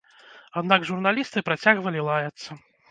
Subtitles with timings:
[0.61, 2.61] Аднак журналісты працягвалі лаяцца.